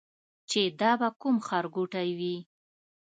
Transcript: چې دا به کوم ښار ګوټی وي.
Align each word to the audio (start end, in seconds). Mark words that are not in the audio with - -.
چې 0.49 0.61
دا 0.79 0.91
به 0.99 1.09
کوم 1.21 1.35
ښار 1.47 1.65
ګوټی 1.75 2.09
وي. 2.19 2.35